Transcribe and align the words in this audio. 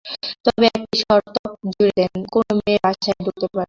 তবে 0.45 0.65
একটি 0.71 0.97
শর্ত 1.03 1.35
জুড়ে 1.69 1.91
দেন, 1.99 2.13
কোনো 2.33 2.51
মেয়ে 2.59 2.79
বাসায় 2.83 3.19
ঢুকতে 3.25 3.45
পারবে 3.45 3.47
না। 3.47 3.59